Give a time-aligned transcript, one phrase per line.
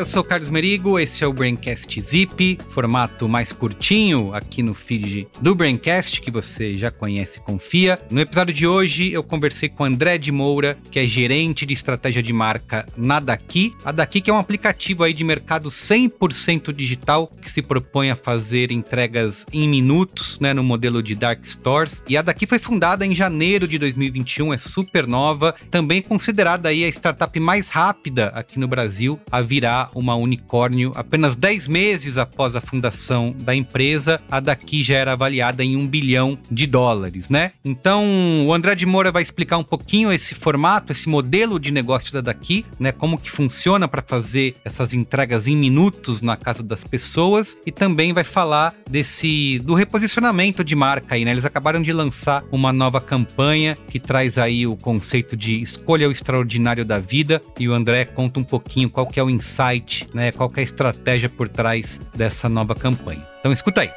[0.00, 5.28] eu sou Carlos Merigo, esse é o Braincast Zip, formato mais curtinho aqui no feed
[5.42, 8.00] do Braincast, que você já conhece e confia.
[8.10, 12.22] No episódio de hoje, eu conversei com André de Moura, que é gerente de estratégia
[12.22, 13.76] de marca na Daqui.
[13.84, 18.16] A Daqui que é um aplicativo aí de mercado 100% digital, que se propõe a
[18.16, 22.02] fazer entregas em minutos, né, no modelo de Dark Stores.
[22.08, 26.84] E a Daqui foi fundada em janeiro de 2021, é super nova, também considerada aí
[26.84, 32.56] a startup mais rápida aqui no Brasil, a virar uma unicórnio apenas 10 meses após
[32.56, 34.20] a fundação da empresa.
[34.30, 37.52] A daqui já era avaliada em um bilhão de dólares, né?
[37.64, 38.04] Então,
[38.46, 42.20] o André de Moura vai explicar um pouquinho esse formato, esse modelo de negócio da
[42.20, 42.92] daqui, né?
[42.92, 48.12] Como que funciona para fazer essas entregas em minutos na casa das pessoas e também
[48.12, 51.32] vai falar desse do reposicionamento de marca aí, né?
[51.32, 56.12] Eles acabaram de lançar uma nova campanha que traz aí o conceito de escolha o
[56.12, 59.79] extraordinário da vida e o André conta um pouquinho qual que é o insight,
[60.14, 60.32] né?
[60.32, 63.26] Qual é a estratégia por trás dessa nova campanha.
[63.40, 63.90] Então escuta aí.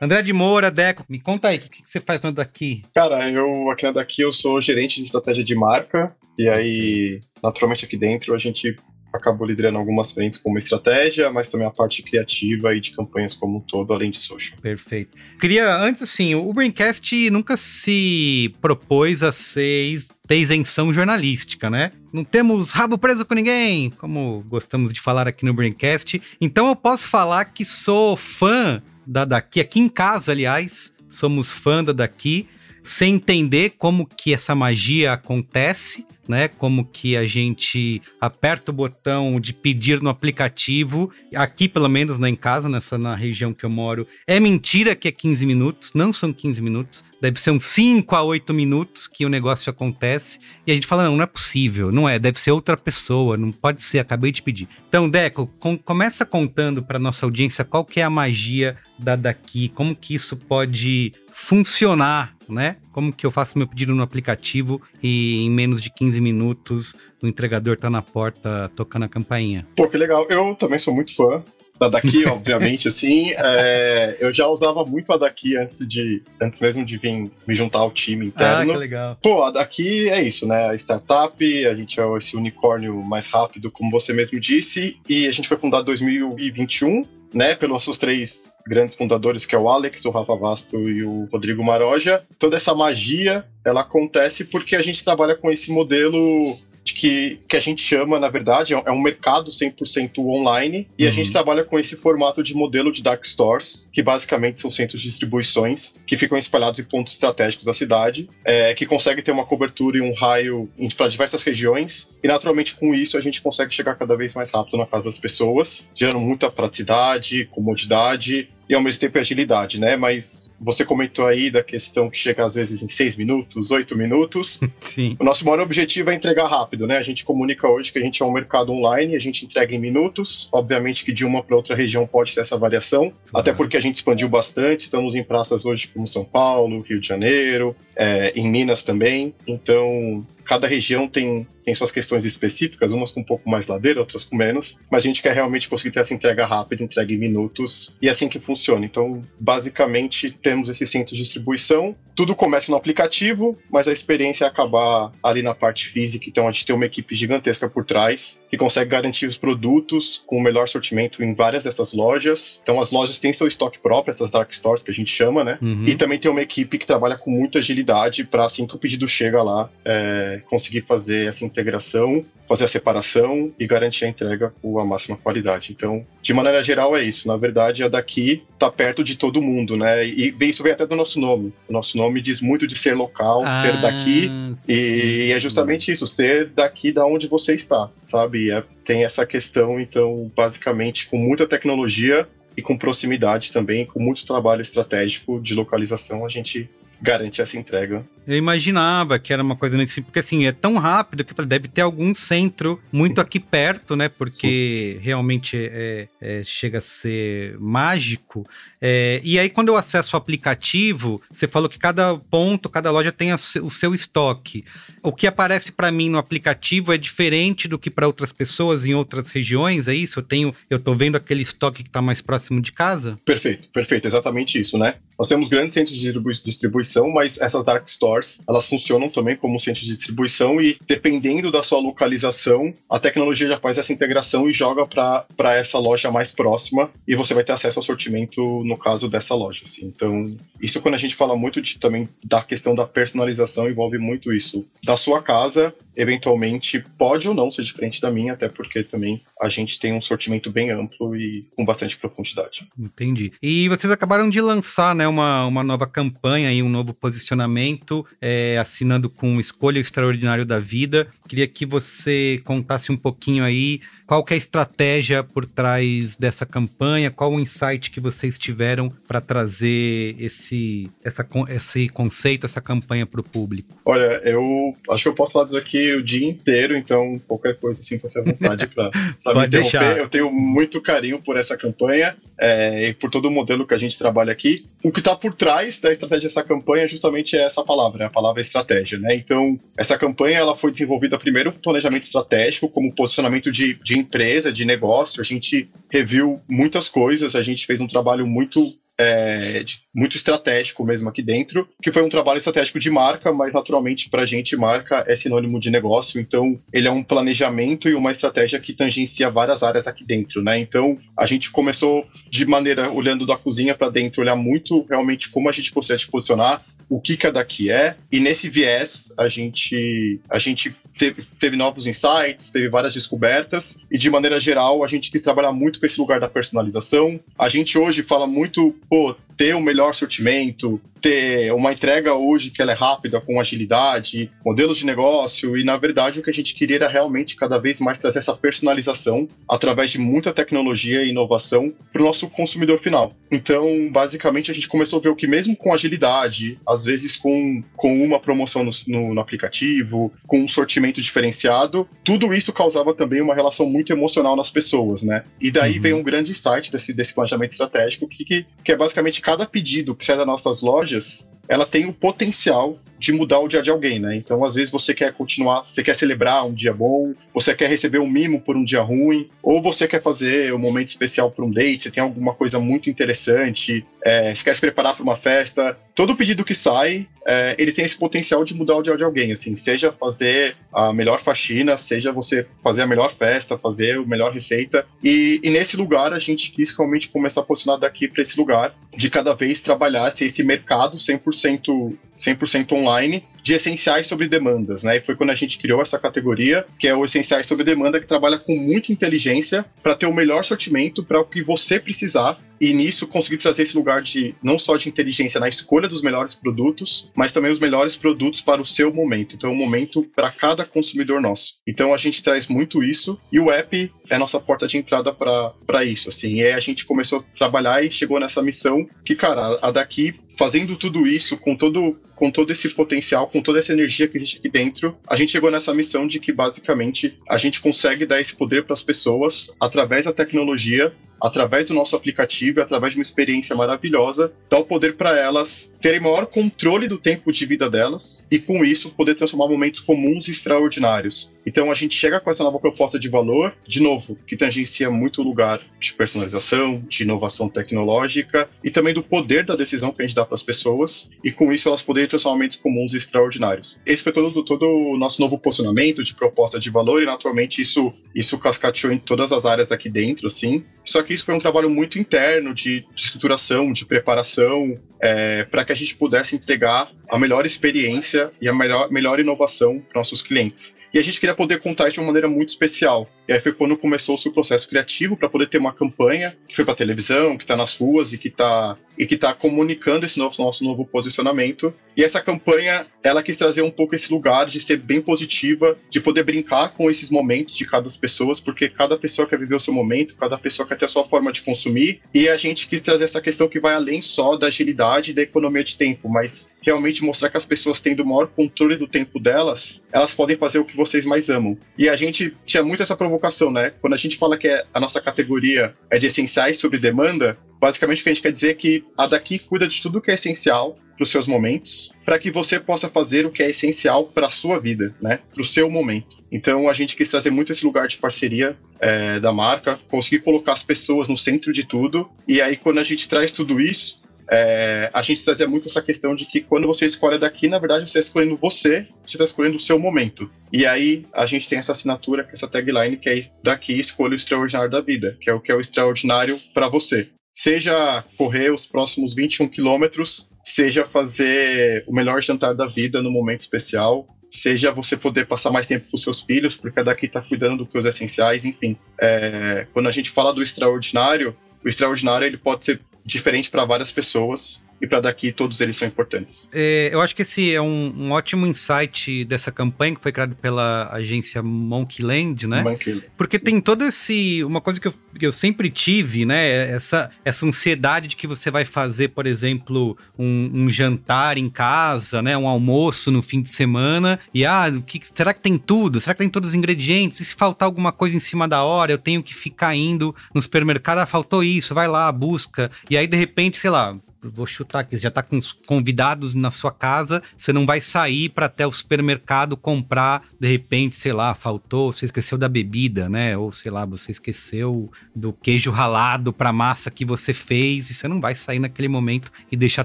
[0.00, 2.82] André de Moura, Deco, me conta aí, o que, que, você faz daqui?
[2.94, 7.86] Cara, eu aqui na daqui eu sou gerente de estratégia de marca, e aí, naturalmente
[7.86, 8.76] aqui dentro, a gente
[9.16, 13.58] acabou liderando algumas frentes como estratégia, mas também a parte criativa e de campanhas como
[13.58, 14.58] um todo, além de social.
[14.60, 15.16] Perfeito.
[15.40, 21.92] Queria, antes assim, o Braincast nunca se propôs a ser ter isenção jornalística, né?
[22.12, 26.20] Não temos rabo preso com ninguém, como gostamos de falar aqui no Braincast.
[26.40, 31.84] Então eu posso falar que sou fã da Daqui, aqui em casa, aliás, somos fã
[31.84, 32.48] da Daqui,
[32.82, 36.48] sem entender como que essa magia acontece, né?
[36.48, 42.28] Como que a gente aperta o botão de pedir no aplicativo, aqui pelo menos né,
[42.28, 46.12] em casa, nessa na região que eu moro, é mentira que é 15 minutos, não
[46.12, 50.72] são 15 minutos, deve ser uns 5 a 8 minutos que o negócio acontece, e
[50.72, 53.82] a gente fala, não, não é possível, não é, deve ser outra pessoa, não pode
[53.82, 54.68] ser, acabei de pedir.
[54.88, 59.68] Então, Deco, com, começa contando para nossa audiência qual que é a magia da daqui,
[59.68, 62.76] como que isso pode funcionar, né?
[62.92, 67.26] Como que eu faço meu pedido no aplicativo e em menos de 15 minutos o
[67.26, 69.66] entregador tá na porta tocando a campainha.
[69.74, 70.26] Pô, que legal.
[70.28, 71.42] Eu também sou muito fã
[71.78, 73.32] da daqui, obviamente, assim.
[73.36, 77.80] É, eu já usava muito a daqui antes de antes mesmo de vir me juntar
[77.80, 78.72] ao time interno.
[78.72, 79.18] Ah, que legal.
[79.22, 80.68] Pô, a daqui é isso, né?
[80.68, 85.30] A startup, a gente é esse unicórnio mais rápido, como você mesmo disse, e a
[85.30, 90.04] gente foi fundado em 2021 né, pelos nossos três grandes fundadores, que é o Alex,
[90.04, 92.22] o Rafa Vasto e o Rodrigo Maroja.
[92.38, 96.56] Toda essa magia, ela acontece porque a gente trabalha com esse modelo
[96.94, 101.08] que, que a gente chama, na verdade, é um mercado 100% online e uhum.
[101.08, 105.02] a gente trabalha com esse formato de modelo de dark stores, que basicamente são centros
[105.02, 109.44] de distribuições que ficam espalhados em pontos estratégicos da cidade, é, que conseguem ter uma
[109.44, 113.94] cobertura e um raio para diversas regiões e, naturalmente, com isso a gente consegue chegar
[113.94, 119.00] cada vez mais rápido na casa das pessoas, gerando muita praticidade, comodidade e ao mesmo
[119.00, 119.96] tempo agilidade, né?
[119.96, 124.60] Mas você comentou aí da questão que chega às vezes em seis minutos, oito minutos.
[124.80, 125.16] Sim.
[125.18, 126.96] O nosso maior objetivo é entregar rápido, né?
[126.98, 129.78] A gente comunica hoje que a gente é um mercado online, a gente entrega em
[129.78, 130.48] minutos.
[130.52, 133.96] Obviamente que de uma para outra região pode ter essa variação, até porque a gente
[133.96, 134.82] expandiu bastante.
[134.82, 139.34] Estamos em praças hoje como São Paulo, Rio de Janeiro, é, em Minas também.
[139.46, 144.24] Então, cada região tem, tem suas questões específicas, umas com um pouco mais ladeira, outras
[144.24, 147.96] com menos, mas a gente quer realmente conseguir ter essa entrega rápida, entrega em minutos,
[148.00, 148.86] e é assim que funciona.
[148.86, 154.48] Então, basicamente, temos esse centro de distribuição, tudo começa no aplicativo, mas a experiência é
[154.48, 158.56] acabar ali na parte física, então a gente tem uma equipe gigantesca por trás, que
[158.56, 162.60] consegue garantir os produtos com o melhor sortimento em várias dessas lojas.
[162.62, 165.58] Então, as lojas têm seu estoque próprio, essas dark stores que a gente chama, né?
[165.60, 165.84] Uhum.
[165.86, 169.06] E também tem uma equipe que trabalha com muita agilidade para assim que o pedido
[169.08, 174.78] chega lá, é, conseguir fazer essa integração, fazer a separação e garantir a entrega com
[174.78, 175.72] a máxima qualidade.
[175.72, 177.28] Então, de maneira geral, é isso.
[177.28, 180.06] Na verdade, a daqui está perto de todo mundo, né?
[180.06, 181.52] E isso vem até do nosso nome.
[181.68, 184.30] O nosso nome diz muito de ser local, ah, ser daqui,
[184.68, 188.50] e é justamente isso, ser daqui da onde você está, sabe?
[188.50, 194.24] É, tem essa questão, então, basicamente, com muita tecnologia e com proximidade também, com muito
[194.24, 196.70] trabalho estratégico de localização, a gente
[197.00, 198.04] garante essa entrega.
[198.26, 201.82] Eu imaginava que era uma coisa nesse porque assim, é tão rápido que deve ter
[201.82, 204.08] algum centro muito aqui perto, né?
[204.08, 205.04] Porque Sim.
[205.04, 208.44] realmente é, é, chega a ser mágico.
[208.80, 213.12] É, e aí, quando eu acesso o aplicativo, você falou que cada ponto, cada loja
[213.12, 214.64] tem o seu estoque.
[215.02, 218.94] O que aparece para mim no aplicativo é diferente do que para outras pessoas em
[218.94, 220.18] outras regiões, é isso?
[220.18, 223.18] Eu tenho, eu tô vendo aquele estoque que está mais próximo de casa?
[223.24, 224.96] Perfeito, perfeito, exatamente isso, né?
[225.18, 226.12] Nós temos grandes centros de
[226.44, 231.62] distribuição, mas essas dark stores, elas funcionam também como centro de distribuição e dependendo da
[231.62, 236.90] sua localização, a tecnologia já faz essa integração e joga para essa loja mais próxima
[237.06, 239.62] e você vai ter acesso ao sortimento no caso dessa loja.
[239.64, 239.86] Assim.
[239.86, 244.32] Então, isso quando a gente fala muito de, também da questão da personalização, envolve muito
[244.32, 244.64] isso.
[244.84, 249.48] Da sua casa, eventualmente, pode ou não ser diferente da minha, até porque também a
[249.48, 252.66] gente tem um sortimento bem amplo e com bastante profundidade.
[252.78, 253.32] Entendi.
[253.42, 258.58] E vocês acabaram de lançar né, uma, uma nova campanha e um novo posicionamento, é,
[258.58, 261.08] assinando com Escolha Extraordinário da Vida.
[261.28, 266.46] Queria que você contasse um pouquinho aí qual que é a estratégia por trás dessa
[266.46, 267.10] campanha?
[267.10, 273.20] Qual o insight que vocês tiveram para trazer esse, essa, esse conceito, essa campanha para
[273.20, 273.76] o público?
[273.84, 277.82] Olha, eu acho que eu posso falar disso aqui o dia inteiro, então qualquer coisa
[277.82, 279.48] sinta-se à vontade para me interromper.
[279.48, 279.96] Deixar.
[279.96, 283.78] Eu tenho muito carinho por essa campanha é, e por todo o modelo que a
[283.78, 284.66] gente trabalha aqui.
[284.82, 288.40] O que está por trás da estratégia dessa campanha é justamente essa palavra, a palavra
[288.40, 288.98] estratégia.
[288.98, 289.14] Né?
[289.14, 294.52] Então, essa campanha ela foi desenvolvida primeiro com planejamento estratégico, como posicionamento de, de empresa,
[294.52, 299.80] de negócio, a gente reviu muitas coisas, a gente fez um trabalho muito é, de,
[299.94, 304.22] muito estratégico mesmo aqui dentro, que foi um trabalho estratégico de marca, mas naturalmente para
[304.22, 308.58] a gente marca é sinônimo de negócio, então ele é um planejamento e uma estratégia
[308.58, 310.58] que tangencia várias áreas aqui dentro, né?
[310.58, 315.48] Então a gente começou de maneira olhando da cozinha para dentro, olhar muito realmente como
[315.48, 320.20] a gente gostaria de posicionar, o que cada que é, e nesse viés a gente,
[320.30, 325.10] a gente teve, teve novos insights, teve várias descobertas, e de maneira geral a gente
[325.10, 327.18] quis trabalhar muito com esse lugar da personalização.
[327.38, 332.50] A gente hoje fala muito, pô, ter o um melhor sortimento, ter uma entrega hoje
[332.50, 336.32] que ela é rápida, com agilidade, modelos de negócio, e na verdade o que a
[336.32, 341.10] gente queria era realmente cada vez mais trazer essa personalização através de muita tecnologia e
[341.10, 343.12] inovação para o nosso consumidor final.
[343.30, 347.62] Então, basicamente, a gente começou a ver o que mesmo com agilidade, às vezes com,
[347.74, 353.20] com uma promoção no, no, no aplicativo, com um sortimento diferenciado, tudo isso causava também
[353.20, 355.24] uma relação muito emocional nas pessoas, né?
[355.40, 355.82] E daí uhum.
[355.82, 359.94] vem um grande insight desse, desse planejamento estratégico, que, que, que é basicamente cada pedido
[359.94, 363.98] que sai das nossas lojas, ela tem o potencial de mudar o dia de alguém,
[363.98, 364.16] né?
[364.16, 367.98] Então, às vezes você quer continuar, você quer celebrar um dia bom, você quer receber
[367.98, 371.50] um mimo por um dia ruim, ou você quer fazer um momento especial para um
[371.50, 375.76] date, você tem alguma coisa muito interessante, é, você quer se preparar para uma festa.
[375.94, 379.30] Todo pedido que sai, é, ele tem esse potencial de mudar o dia de alguém,
[379.30, 384.32] assim, seja fazer a melhor faxina, seja você fazer a melhor festa, fazer a melhor
[384.32, 384.84] receita.
[385.02, 388.74] E, e nesse lugar a gente quis realmente começar a posicionar daqui para esse lugar,
[388.96, 394.96] de cada vez trabalhar esse mercado 100%, 100 online de essenciais sobre demandas, né?
[394.96, 398.06] E foi quando a gente criou essa categoria, que é o essenciais sobre demanda, que
[398.06, 402.72] trabalha com muita inteligência para ter o melhor sortimento para o que você precisar e
[402.72, 407.10] nisso conseguir trazer esse lugar de não só de inteligência na escolha dos melhores produtos,
[407.14, 409.36] mas também os melhores produtos para o seu momento.
[409.36, 411.54] Então, o um momento para cada consumidor nosso.
[411.66, 415.12] Então, a gente traz muito isso e o app é a nossa porta de entrada
[415.12, 416.08] para isso.
[416.08, 420.14] Assim, aí a gente começou a trabalhar e chegou nessa missão que, cara, a daqui,
[420.38, 424.38] fazendo tudo isso com todo, com todo esse potencial, com toda essa energia que existe
[424.38, 428.34] aqui dentro, a gente chegou nessa missão de que basicamente a gente consegue dar esse
[428.36, 433.02] poder para as pessoas através da tecnologia através do nosso aplicativo e através de uma
[433.02, 438.26] experiência maravilhosa, dá o poder para elas terem maior controle do tempo de vida delas
[438.30, 441.30] e, com isso, poder transformar momentos comuns e extraordinários.
[441.46, 445.20] Então, a gente chega com essa nova proposta de valor, de novo, que tangencia muito
[445.20, 450.06] o lugar de personalização, de inovação tecnológica e também do poder da decisão que a
[450.06, 453.80] gente dá para as pessoas e, com isso, elas poderem transformar momentos comuns e extraordinários.
[453.86, 457.92] Esse foi todo, todo o nosso novo posicionamento de proposta de valor e, naturalmente, isso,
[458.14, 460.64] isso cascateou em todas as áreas aqui dentro, assim.
[460.84, 465.64] Só que isso foi um trabalho muito interno de, de estruturação, de preparação, é, para
[465.64, 470.22] que a gente pudesse entregar a melhor experiência e a melhor, melhor inovação para nossos
[470.22, 470.76] clientes.
[470.92, 473.08] E a gente queria poder contar isso de uma maneira muito especial.
[473.28, 476.64] E aí foi quando começou o processo criativo para poder ter uma campanha que foi
[476.64, 480.42] para televisão, que está nas ruas e que está e que está comunicando esse nosso,
[480.42, 481.72] nosso novo posicionamento.
[481.96, 486.00] E essa campanha, ela quis trazer um pouco esse lugar de ser bem positiva, de
[486.00, 489.72] poder brincar com esses momentos de cada pessoa, porque cada pessoa quer viver o seu
[489.72, 492.00] momento, cada pessoa quer ter a sua forma de consumir.
[492.12, 495.22] E a gente quis trazer essa questão que vai além só da agilidade e da
[495.22, 499.20] economia de tempo, mas realmente mostrar que as pessoas tendo o maior controle do tempo
[499.20, 501.56] delas, elas podem fazer o que vocês mais amam.
[501.78, 503.72] E a gente tinha muito essa provocação, né?
[503.80, 508.00] Quando a gente fala que é, a nossa categoria é de essenciais sobre demanda, basicamente
[508.00, 510.14] o que a gente quer dizer é que a daqui cuida de tudo que é
[510.14, 514.26] essencial para os seus momentos, para que você possa fazer o que é essencial para
[514.26, 515.20] a sua vida, né?
[515.32, 516.16] Para o seu momento.
[516.32, 520.52] Então a gente quis trazer muito esse lugar de parceria é, da marca, conseguir colocar
[520.52, 522.10] as pessoas no centro de tudo.
[522.26, 526.14] E aí quando a gente traz tudo isso, é, a gente trazia muito essa questão
[526.14, 529.56] de que quando você escolhe daqui, na verdade você está escolhendo você, você está escolhendo
[529.56, 530.30] o seu momento.
[530.52, 534.70] E aí a gente tem essa assinatura, essa tagline que é daqui escolha o extraordinário
[534.70, 537.08] da vida, que é o que é o extraordinário para você.
[537.32, 543.40] Seja correr os próximos 21 quilômetros, seja fazer o melhor jantar da vida no momento
[543.40, 547.70] especial, seja você poder passar mais tempo com seus filhos, porque daqui está cuidando dos
[547.70, 548.76] seus essenciais, enfim.
[548.98, 553.92] É, quando a gente fala do extraordinário, o extraordinário ele pode ser diferente para várias
[553.92, 556.48] pessoas e para daqui todos eles são importantes.
[556.52, 560.34] É, eu acho que esse é um, um, ótimo insight dessa campanha que foi criada
[560.34, 562.62] pela agência Monkeyland, né?
[562.62, 563.44] Monkey, Porque sim.
[563.44, 566.70] tem todo esse uma coisa que eu, que eu sempre tive, né?
[566.70, 572.20] Essa, essa ansiedade de que você vai fazer, por exemplo, um, um jantar em casa,
[572.20, 572.36] né?
[572.36, 576.00] Um almoço no fim de semana e ah, que, será que tem tudo?
[576.00, 577.20] Será que tem todos os ingredientes?
[577.20, 580.42] E se faltar alguma coisa em cima da hora, eu tenho que ficar indo no
[580.42, 582.70] supermercado, ah, faltou isso, vai lá, busca.
[582.90, 583.96] E aí de repente, sei lá,
[584.30, 587.80] vou chutar aqui, você já está com os convidados na sua casa, você não vai
[587.80, 593.08] sair para até o supermercado comprar, de repente, sei lá, faltou, você esqueceu da bebida,
[593.08, 593.36] né?
[593.36, 598.08] Ou sei lá, você esqueceu do queijo ralado para massa que você fez e você
[598.08, 599.84] não vai sair naquele momento e deixar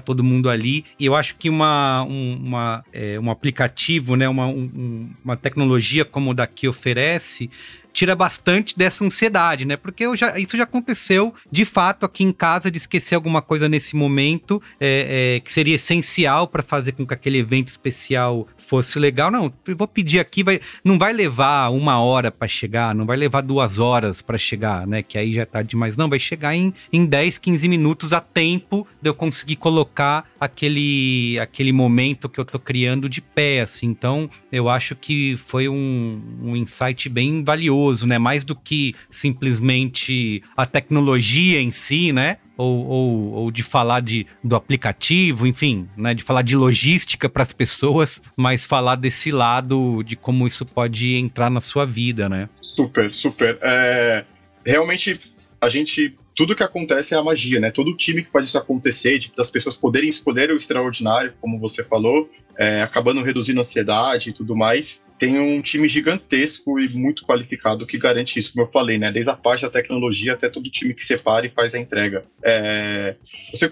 [0.00, 0.84] todo mundo ali.
[0.98, 6.04] E eu acho que uma, um, uma, é, um aplicativo, né, uma, um, uma tecnologia
[6.04, 7.50] como o daqui oferece,
[7.92, 9.76] tira bastante dessa ansiedade, né?
[9.76, 13.94] Porque já, isso já aconteceu de fato aqui em casa de esquecer alguma coisa nesse
[13.94, 19.30] momento é, é, que seria essencial para fazer com que aquele evento especial fosse legal.
[19.30, 23.42] Não, vou pedir aqui, vai, não vai levar uma hora para chegar, não vai levar
[23.42, 25.02] duas horas para chegar, né?
[25.02, 25.96] Que aí já é tarde demais.
[25.96, 31.38] Não, vai chegar em, em 10, 15 minutos a tempo de eu conseguir colocar aquele,
[31.38, 33.86] aquele momento que eu tô criando de pé, assim.
[33.86, 38.18] Então, eu acho que foi um, um insight bem valioso né?
[38.18, 42.38] Mais do que simplesmente a tecnologia em si, né?
[42.56, 47.42] Ou, ou, ou, de falar de, do aplicativo, enfim, né, de falar de logística para
[47.42, 52.48] as pessoas, mas falar desse lado de como isso pode entrar na sua vida, né?
[52.60, 53.58] Super, super.
[53.62, 54.24] É,
[54.64, 55.18] realmente,
[55.60, 57.70] a gente tudo que acontece é a magia, né?
[57.70, 61.84] Todo time que faz isso acontecer, de, das pessoas poderem escolher o extraordinário, como você
[61.84, 67.24] falou, é, acabando reduzindo a ansiedade e tudo mais tem um time gigantesco e muito
[67.24, 69.12] qualificado que garante isso, como eu falei, né?
[69.12, 72.24] Desde a parte da tecnologia até todo time que separa e faz a entrega.
[72.44, 73.14] É,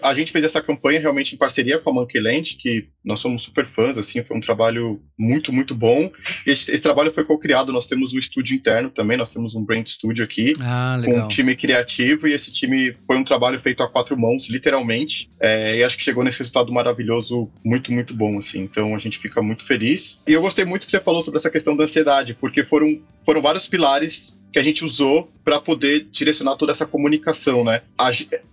[0.00, 3.42] a gente fez essa campanha realmente em parceria com a Monkey Land, que nós somos
[3.42, 6.12] super fãs, assim, foi um trabalho muito, muito bom.
[6.46, 9.88] Esse, esse trabalho foi co-criado, nós temos um estúdio interno também, nós temos um Brand
[9.88, 13.88] Studio aqui, ah, com um time criativo, e esse time foi um trabalho feito a
[13.88, 18.60] quatro mãos, literalmente, é, e acho que chegou nesse resultado maravilhoso, muito, muito bom, assim.
[18.60, 20.20] Então a gente fica muito feliz.
[20.28, 23.42] E eu gostei muito que você falou sobre essa questão da ansiedade, porque foram, foram
[23.42, 27.82] vários pilares que a gente usou para poder direcionar toda essa comunicação, né?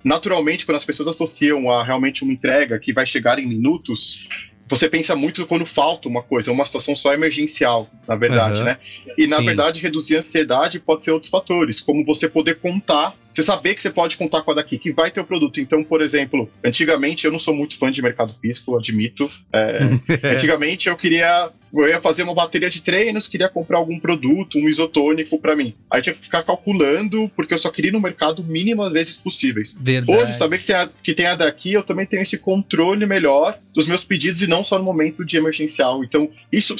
[0.04, 4.28] Naturalmente, quando as pessoas associam a realmente uma entrega que vai chegar em minutos,
[4.68, 8.66] você pensa muito quando falta uma coisa, uma situação só emergencial, na verdade, uhum.
[8.66, 8.78] né?
[9.18, 9.46] E na Sim.
[9.46, 13.82] verdade, reduzir a ansiedade pode ser outros fatores, como você poder contar, você saber que
[13.82, 15.62] você pode contar com a daqui, que vai ter o produto.
[15.62, 19.30] Então, por exemplo, antigamente eu não sou muito fã de mercado físico, admito.
[19.54, 19.80] É,
[20.34, 24.68] antigamente eu queria eu ia fazer uma bateria de treinos, queria comprar algum produto, um
[24.68, 25.74] isotônico para mim.
[25.90, 29.76] Aí tinha que ficar calculando, porque eu só queria ir no mercado mínimas vezes possíveis.
[29.80, 30.20] Verdade.
[30.20, 33.58] Hoje, saber que tem, a, que tem a daqui, eu também tenho esse controle melhor
[33.74, 36.04] dos meus pedidos e não só no momento de emergencial.
[36.04, 36.76] Então, isso,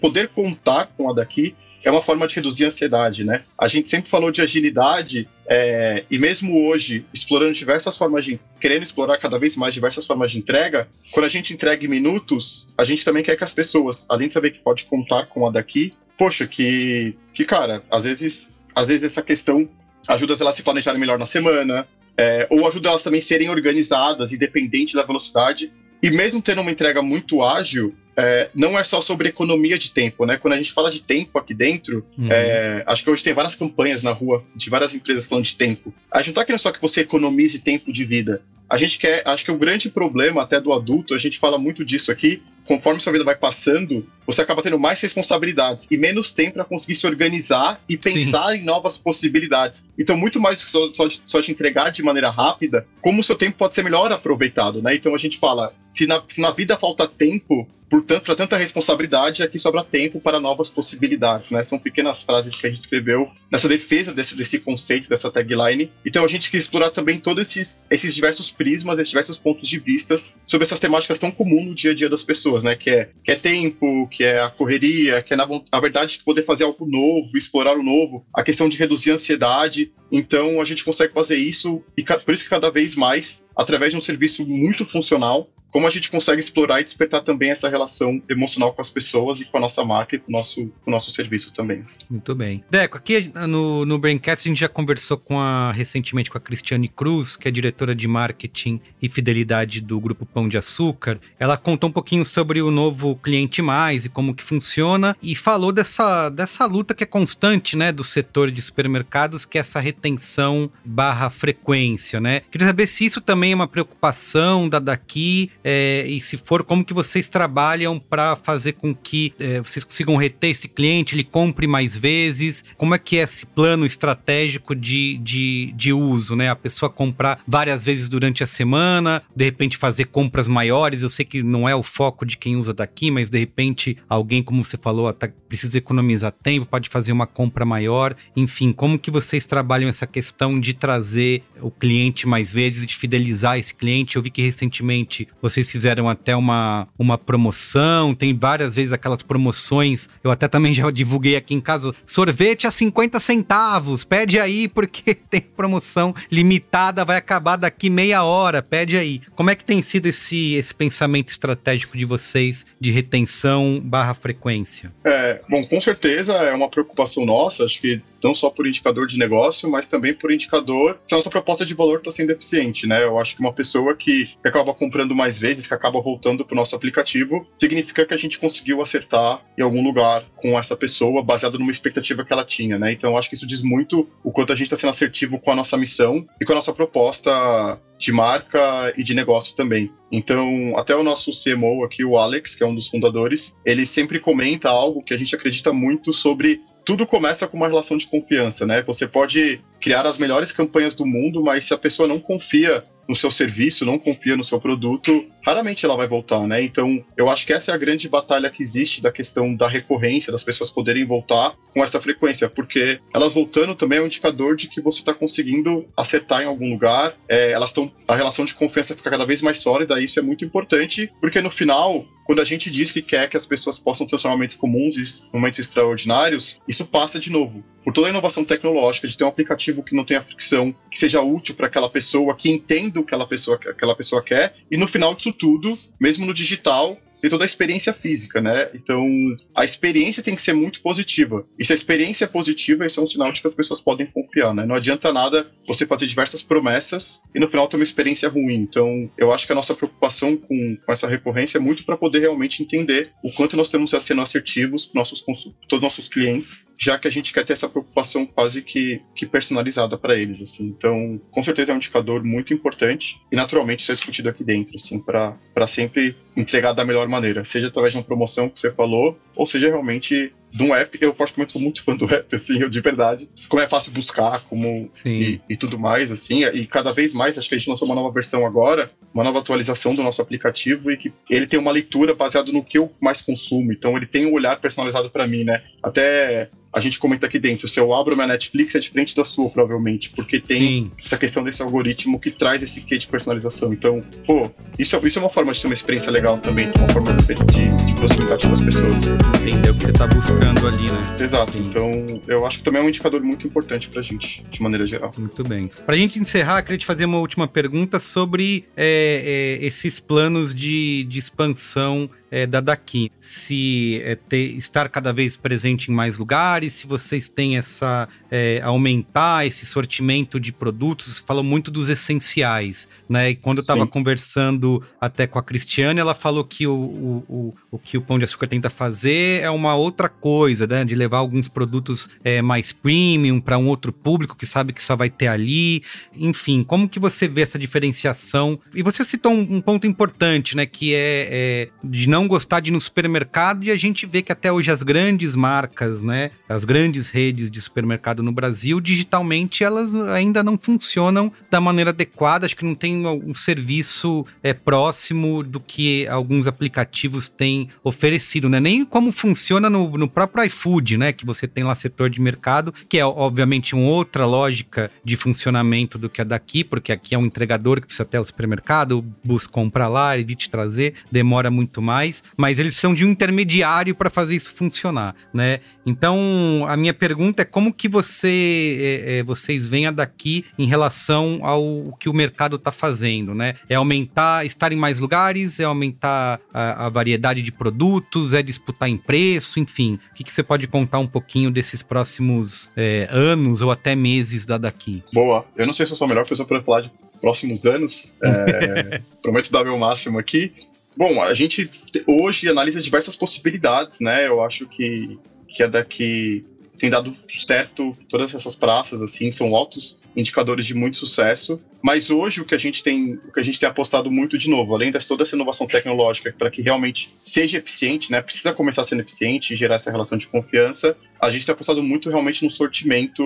[0.00, 3.42] poder contar com a daqui é uma forma de reduzir a ansiedade, né?
[3.58, 8.38] A gente sempre falou de agilidade é, e mesmo hoje, explorando diversas formas de.
[8.60, 12.66] querendo explorar cada vez mais diversas formas de entrega, quando a gente entrega em minutos,
[12.76, 15.50] a gente também quer que as pessoas, além de saber que pode contar com a
[15.50, 19.68] daqui, poxa, que, que cara, às vezes, às vezes essa questão
[20.06, 23.48] ajuda elas a se planejarem melhor na semana, é, ou ajuda elas também a serem
[23.48, 25.72] organizadas, independente da velocidade.
[26.02, 30.26] E mesmo tendo uma entrega muito ágil, é, não é só sobre economia de tempo,
[30.26, 30.36] né?
[30.36, 32.30] Quando a gente fala de tempo aqui dentro, uhum.
[32.30, 35.94] é, acho que hoje tem várias campanhas na rua de várias empresas falando de tempo.
[36.10, 38.42] A gente não tá querendo só que você economize tempo de vida.
[38.68, 41.84] a gente quer, acho que o grande problema até do adulto, a gente fala muito
[41.84, 46.52] disso aqui, conforme sua vida vai passando, você acaba tendo mais responsabilidades e menos tempo
[46.52, 48.58] para conseguir se organizar e pensar Sim.
[48.58, 49.82] em novas possibilidades.
[49.98, 53.56] Então, muito mais só, só, só, te entregar de maneira rápida, como o seu tempo
[53.58, 54.94] pode ser melhor aproveitado, né?
[54.94, 59.42] Então a gente fala, se na, se na vida falta tempo, Portanto, para tanta responsabilidade,
[59.42, 61.60] aqui sobra tempo para novas possibilidades, né?
[61.64, 65.90] São pequenas frases que a gente escreveu nessa defesa desse, desse conceito, dessa tagline.
[66.06, 69.80] Então, a gente quer explorar também todos esses, esses diversos prismas, esses diversos pontos de
[69.80, 72.76] vistas sobre essas temáticas tão comuns no dia a dia das pessoas, né?
[72.76, 76.42] Que é, que é tempo, que é a correria, que é, na, na verdade, poder
[76.42, 79.92] fazer algo novo, explorar o novo, a questão de reduzir a ansiedade.
[80.10, 83.98] Então, a gente consegue fazer isso, e por isso que cada vez mais, através de
[83.98, 88.72] um serviço muito funcional, como a gente consegue explorar e despertar também essa relação emocional
[88.72, 91.10] com as pessoas e com a nossa marca e com o nosso, com o nosso
[91.10, 91.84] serviço também.
[92.08, 92.64] Muito bem.
[92.70, 96.88] Deco, aqui no, no Braincast a gente já conversou com a, recentemente com a Cristiane
[96.88, 101.20] Cruz, que é diretora de marketing e fidelidade do Grupo Pão de Açúcar.
[101.38, 105.72] Ela contou um pouquinho sobre o novo Cliente Mais e como que funciona e falou
[105.72, 110.70] dessa, dessa luta que é constante, né, do setor de supermercados, que é essa retenção
[110.84, 112.40] barra frequência, né?
[112.50, 116.84] Queria saber se isso também é uma preocupação da daqui é, e se for, como
[116.84, 121.66] que vocês trabalham para fazer com que é, vocês consigam reter esse cliente, ele compre
[121.66, 122.64] mais vezes?
[122.76, 126.50] Como é que é esse plano estratégico de, de, de uso, né?
[126.50, 131.02] A pessoa comprar várias vezes durante a semana, de repente fazer compras maiores.
[131.02, 134.42] Eu sei que não é o foco de quem usa daqui, mas de repente alguém,
[134.42, 138.14] como você falou, até precisa economizar tempo, pode fazer uma compra maior.
[138.36, 143.58] Enfim, como que vocês trabalham essa questão de trazer o cliente mais vezes, de fidelizar
[143.58, 144.16] esse cliente?
[144.16, 150.08] Eu vi que recentemente vocês fizeram até uma, uma promoção, tem várias vezes aquelas promoções.
[150.22, 155.14] Eu até também já divulguei aqui em casa: sorvete a 50 centavos, pede aí, porque
[155.28, 159.20] tem promoção limitada, vai acabar daqui meia hora, pede aí.
[159.34, 164.92] Como é que tem sido esse, esse pensamento estratégico de vocês de retenção barra frequência?
[165.04, 169.18] É, bom, com certeza é uma preocupação nossa, acho que não só por indicador de
[169.18, 173.02] negócio, mas também por indicador se a nossa proposta de valor está sendo eficiente, né?
[173.02, 176.54] Eu acho que uma pessoa que, que acaba comprando mais vezes, que acaba voltando para
[176.54, 181.22] o nosso aplicativo, significa que a gente conseguiu acertar em algum lugar com essa pessoa,
[181.22, 182.92] baseado numa expectativa que ela tinha, né?
[182.92, 185.56] Então, acho que isso diz muito o quanto a gente está sendo assertivo com a
[185.56, 189.92] nossa missão e com a nossa proposta de marca e de negócio também.
[190.10, 194.18] Então, até o nosso CMO aqui, o Alex, que é um dos fundadores, ele sempre
[194.18, 198.66] comenta algo que a gente acredita muito sobre tudo começa com uma relação de confiança,
[198.66, 198.82] né?
[198.82, 203.14] Você pode criar as melhores campanhas do mundo, mas se a pessoa não confia no
[203.16, 206.62] seu serviço, não confia no seu produto, raramente ela vai voltar, né?
[206.62, 210.30] Então, eu acho que essa é a grande batalha que existe da questão da recorrência,
[210.30, 214.68] das pessoas poderem voltar com essa frequência, porque elas voltando também é um indicador de
[214.68, 218.94] que você está conseguindo acertar em algum lugar, é, elas estão, a relação de confiança
[218.94, 222.44] fica cada vez mais sólida, e isso é muito importante, porque no final, quando a
[222.44, 226.86] gente diz que quer que as pessoas possam transformar momentos comuns em momentos extraordinários, isso
[226.86, 230.22] passa de novo por toda a inovação tecnológica, de ter um aplicativo que não tenha
[230.22, 234.22] fricção, que seja útil para aquela pessoa, que entenda o que aquela pessoa, aquela pessoa
[234.22, 238.70] quer, e no final disso tudo, mesmo no digital, tem toda a experiência física, né?
[238.74, 239.06] Então,
[239.54, 241.46] a experiência tem que ser muito positiva.
[241.58, 244.06] E se a experiência é positiva, isso é um sinal de que as pessoas podem
[244.06, 244.64] confiar, né?
[244.64, 248.54] Não adianta nada você fazer diversas promessas e no final ter uma experiência ruim.
[248.54, 252.20] Então, eu acho que a nossa preocupação com, com essa recorrência é muito para poder
[252.20, 256.66] realmente entender o quanto nós temos a sendo assertivos para nossos todos os nossos clientes,
[256.78, 259.59] já que a gente quer ter essa preocupação quase que, que personalizada
[259.98, 260.66] para eles, assim.
[260.66, 264.74] Então, com certeza é um indicador muito importante e naturalmente isso é discutido aqui dentro,
[264.74, 269.18] assim, para sempre entregar da melhor maneira, seja através de uma promoção que você falou,
[269.36, 270.98] ou seja realmente de um app.
[271.00, 273.28] Eu particularmente sou muito fã do app, assim, eu de verdade.
[273.48, 277.48] Como é fácil buscar, como e, e, tudo mais, assim, e cada vez mais, acho
[277.48, 280.96] que a gente lançou uma nova versão agora, uma nova atualização do nosso aplicativo e
[280.96, 284.32] que ele tem uma leitura baseada no que eu mais consumo, então ele tem um
[284.32, 285.62] olhar personalizado para mim, né?
[285.82, 289.50] Até a gente comenta aqui dentro, se eu abro minha Netflix é diferente da sua,
[289.50, 290.90] provavelmente, porque tem Sim.
[291.04, 293.72] essa questão desse algoritmo que traz esse quê de personalização.
[293.72, 296.88] Então, pô, isso, é, isso é uma forma de ter uma experiência legal também, uma
[296.88, 298.98] forma de, de, de proximidade com as pessoas.
[299.44, 301.16] Entender o que você está buscando ali, né?
[301.18, 301.52] Exato.
[301.52, 301.62] Sim.
[301.66, 305.10] Então, eu acho que também é um indicador muito importante pra gente, de maneira geral.
[305.18, 305.70] Muito bem.
[305.84, 311.04] Pra gente encerrar, queria te fazer uma última pergunta sobre é, é, esses planos de,
[311.04, 313.10] de expansão é, da Daqui.
[313.20, 318.08] Se é, ter, estar cada vez presente em mais lugares, se vocês têm essa.
[318.30, 323.30] É, aumentar esse sortimento de produtos, falou muito dos essenciais, né?
[323.30, 327.78] E quando eu estava conversando até com a Cristiane, ela falou que o, o, o,
[327.78, 330.84] que o Pão de Açúcar tenta fazer é uma outra coisa, né?
[330.84, 334.96] De levar alguns produtos é, mais premium para um outro público que sabe que só
[334.96, 335.82] vai ter ali.
[336.16, 338.58] Enfim, como que você vê essa diferenciação?
[338.74, 340.66] E você citou um, um ponto importante, né?
[340.66, 344.32] Que é, é, de não gostar de ir no supermercado e a gente vê que
[344.32, 346.30] até hoje as grandes marcas, né?
[346.48, 352.46] As grandes redes de supermercado no Brasil, digitalmente, elas ainda não funcionam da maneira adequada.
[352.46, 358.60] Acho que não tem um serviço é, próximo do que alguns aplicativos têm oferecido, né?
[358.60, 361.12] Nem como funciona no, no próprio iFood, né?
[361.12, 365.98] Que você tem lá setor de mercado, que é obviamente uma outra lógica de funcionamento
[365.98, 369.52] do que a daqui, porque aqui é um entregador que precisa até o supermercado, busca
[369.52, 374.10] comprar lá, e te trazer, demora muito mais, mas eles precisam de um intermediário para
[374.10, 375.60] fazer isso funcionar, né?
[375.84, 380.66] Então, a minha pergunta é como que você, é, é, vocês veem a daqui em
[380.66, 383.54] relação ao que o mercado está fazendo, né?
[383.68, 388.88] É aumentar, estar em mais lugares, é aumentar a, a variedade de produtos, é disputar
[388.88, 389.98] em preço, enfim.
[390.10, 394.46] O que, que você pode contar um pouquinho desses próximos é, anos ou até meses
[394.46, 395.02] da daqui?
[395.12, 395.44] Boa.
[395.56, 398.16] Eu não sei se eu sou melhor pessoa para falar de próximos anos.
[398.22, 400.52] É, prometo dar meu máximo aqui.
[400.96, 401.70] Bom, a gente
[402.06, 404.26] hoje analisa diversas possibilidades, né?
[404.26, 405.18] Eu acho que,
[405.48, 406.44] que é daqui
[406.80, 412.40] tem dado certo todas essas praças assim são altos indicadores de muito sucesso mas hoje
[412.40, 414.90] o que a gente tem, o que a gente tem apostado muito de novo, além
[414.90, 419.54] de toda essa inovação tecnológica para que realmente seja eficiente, né, precisa começar sendo eficiente
[419.54, 423.22] e gerar essa relação de confiança, a gente tem apostado muito realmente no sortimento,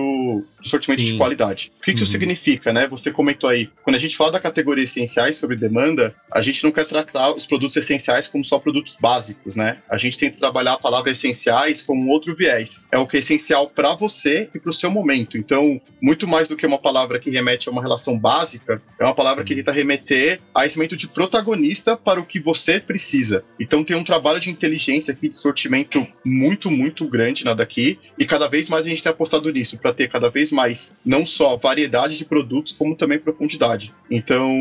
[0.61, 1.71] sortimento de qualidade.
[1.77, 2.03] O que, que uhum.
[2.03, 2.87] isso significa, né?
[2.89, 6.71] Você comentou aí, quando a gente fala da categoria essenciais sobre demanda, a gente não
[6.71, 9.77] quer tratar os produtos essenciais como só produtos básicos, né?
[9.89, 12.81] A gente tem que trabalhar a palavra essenciais como um outro viés.
[12.91, 15.37] É o que é essencial para você e para o seu momento.
[15.37, 19.03] Então, muito mais do que uma palavra que remete a uma relação básica básica é
[19.03, 23.43] uma palavra que tenta remeter a esse momento de protagonista para o que você precisa.
[23.59, 28.25] Então tem um trabalho de inteligência aqui, de sortimento muito, muito grande na daqui, e
[28.25, 31.57] cada vez mais a gente tem apostado nisso, para ter cada vez mais não só
[31.57, 33.93] variedade de produtos, como também profundidade.
[34.09, 34.53] Então,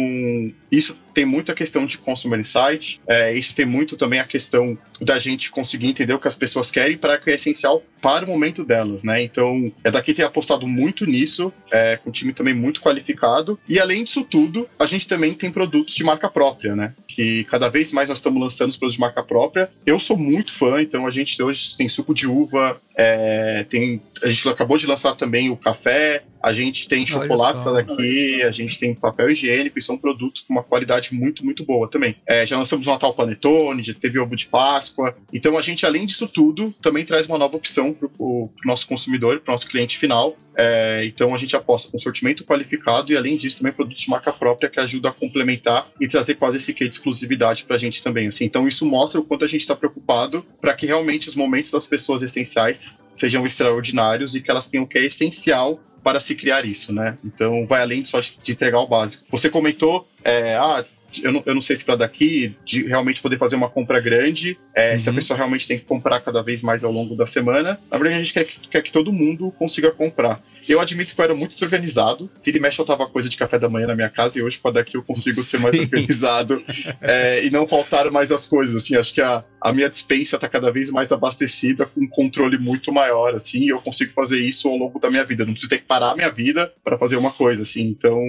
[0.70, 4.76] isso tem muito a questão de consumer insight, é, isso tem muito também a questão
[5.00, 8.28] da gente conseguir entender o que as pessoas querem para que é essencial para o
[8.28, 9.22] momento delas, né?
[9.22, 13.80] Então, é daqui tem apostado muito nisso, é, com um time também muito qualificado, e
[13.80, 16.94] além disso tudo, a gente também tem produtos de marca própria, né?
[17.08, 19.70] Que cada vez mais nós estamos lançando os produtos de marca própria.
[19.86, 24.28] Eu sou muito fã, então a gente hoje tem suco de uva, é, tem, a
[24.28, 28.94] gente acabou de lançar também o café, a gente tem chocolates daqui, a gente tem
[28.94, 32.16] papel higiênico, e são produtos com uma qualidade muito, muito boa também.
[32.26, 34.93] É, já lançamos o Natal Panetone, já teve ovo de Páscoa.
[35.32, 39.40] Então a gente, além disso tudo, também traz uma nova opção para o nosso consumidor,
[39.40, 40.36] para o nosso cliente final.
[40.56, 44.32] É, então a gente aposta com sortimento qualificado e, além disso, também produtos de marca
[44.32, 48.02] própria que ajudam a complementar e trazer quase esse quê de exclusividade para a gente
[48.02, 48.28] também.
[48.28, 48.44] Assim.
[48.44, 51.86] Então isso mostra o quanto a gente está preocupado para que realmente os momentos das
[51.86, 56.66] pessoas essenciais sejam extraordinários e que elas tenham o que é essencial para se criar
[56.66, 57.16] isso, né?
[57.24, 59.24] Então vai além só de entregar o básico.
[59.30, 60.84] Você comentou, é, ah,
[61.22, 64.58] eu não, eu não sei se para daqui, de realmente poder fazer uma compra grande,
[64.74, 65.00] é, uhum.
[65.00, 65.16] se a uhum.
[65.16, 67.78] pessoa realmente tem que comprar cada vez mais ao longo da semana.
[67.90, 70.42] Na verdade, a gente quer, quer que todo mundo consiga comprar.
[70.68, 72.30] Eu admito que eu era muito desorganizado.
[72.42, 74.58] Vira e mexe eu tava coisa de café da manhã na minha casa e hoje,
[74.58, 76.62] para daqui, eu consigo ser mais organizado
[77.00, 78.76] é, e não faltar mais as coisas.
[78.76, 82.58] Assim, acho que a, a minha dispensa tá cada vez mais abastecida, com um controle
[82.58, 85.44] muito maior, assim, e eu consigo fazer isso ao longo da minha vida.
[85.44, 87.82] Não preciso ter que parar a minha vida para fazer uma coisa, assim.
[87.82, 88.20] Então,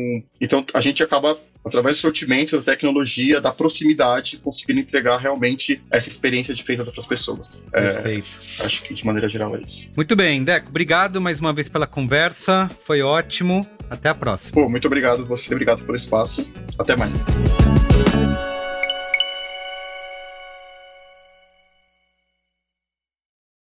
[0.42, 6.08] então a gente acaba através do sortimento, da tecnologia, da proximidade, conseguindo entregar realmente essa
[6.08, 7.66] experiência de feita para as pessoas.
[7.74, 8.28] É, Perfeito.
[8.60, 9.90] É, acho que de maneira geral é isso.
[9.96, 11.88] Muito bem, Deco, obrigado mais uma vez pela
[12.26, 13.66] conversa, foi ótimo.
[13.90, 14.54] Até a próxima.
[14.54, 16.52] Pô, muito obrigado você, obrigado pelo espaço.
[16.78, 17.26] Até mais.